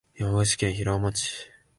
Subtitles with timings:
[0.15, 1.47] 山口県平生町